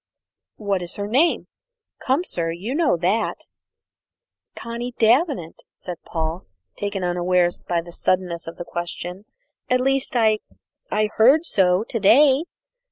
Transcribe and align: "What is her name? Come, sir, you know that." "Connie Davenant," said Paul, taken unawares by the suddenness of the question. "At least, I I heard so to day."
"What 0.57 0.81
is 0.81 0.95
her 0.95 1.05
name? 1.05 1.45
Come, 2.03 2.23
sir, 2.23 2.49
you 2.49 2.73
know 2.73 2.97
that." 2.97 3.49
"Connie 4.55 4.95
Davenant," 4.97 5.61
said 5.73 5.97
Paul, 6.05 6.47
taken 6.75 7.03
unawares 7.03 7.59
by 7.59 7.81
the 7.81 7.91
suddenness 7.91 8.47
of 8.47 8.57
the 8.57 8.65
question. 8.65 9.25
"At 9.69 9.79
least, 9.79 10.15
I 10.15 10.39
I 10.89 11.11
heard 11.17 11.45
so 11.45 11.83
to 11.83 11.99
day." 11.99 12.45